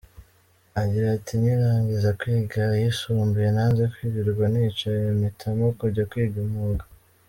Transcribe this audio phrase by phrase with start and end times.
[0.81, 6.83] Agira ati “Nkirangiza kwiga ayisumbuye nanze kwirirwa nicaye mpitamo kujya kwiga umwuga.